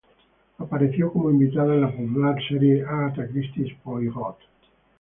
Apareció 0.57 1.13
como 1.13 1.29
invitada 1.29 1.75
en 1.75 1.81
la 1.81 1.91
popular 1.91 2.35
serie 2.49 2.81
Agatha 2.83 3.27
Christie's 3.27 3.77
Poirot. 3.83 4.39